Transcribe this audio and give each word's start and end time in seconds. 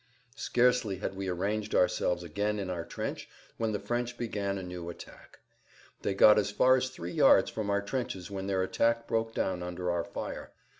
Scarcely 0.37 0.95
had 0.97 1.15
we 1.15 1.27
arranged 1.27 1.75
ourselves 1.75 2.23
again 2.23 2.57
in 2.57 2.71
our 2.71 2.83
trench 2.83 3.29
when 3.57 3.71
the 3.71 3.77
French 3.79 4.17
began 4.17 4.57
a 4.57 4.63
new 4.63 4.89
attack. 4.89 5.41
They 6.01 6.15
got 6.15 6.39
as 6.39 6.49
far 6.49 6.75
as 6.75 6.89
three 6.89 7.11
yards 7.13 7.51
from 7.51 7.69
our 7.69 7.83
trenches 7.83 8.31
when 8.31 8.47
their 8.47 8.63
attack 8.63 9.07
broke 9.07 9.35
down 9.35 9.61
under 9.61 9.91
our 9.91 10.03
fire. 10.03 10.53